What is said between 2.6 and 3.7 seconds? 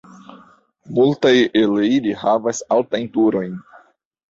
altajn turojn.